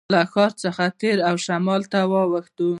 له 0.13 0.21
ښار 0.31 0.51
څخه 0.63 0.83
تېر 0.99 1.17
او 1.29 1.35
شمال 1.45 1.81
ته 1.91 1.99
واوښتو. 2.11 2.69